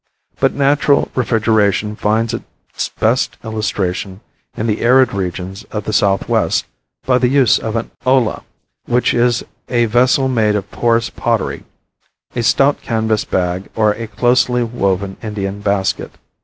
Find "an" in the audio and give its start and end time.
7.75-7.91